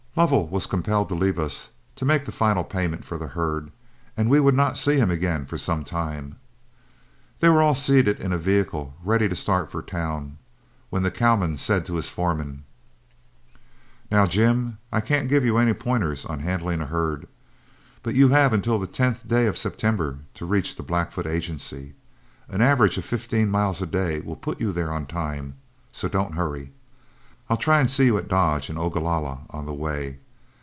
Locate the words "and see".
27.81-28.05